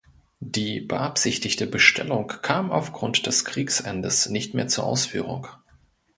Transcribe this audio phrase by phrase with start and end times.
[0.43, 5.45] Die beabsichtigte Bestellung kam aufgrund des Kriegsendes nicht mehr zur Ausführung.